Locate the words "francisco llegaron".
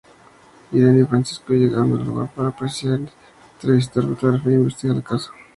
1.05-1.91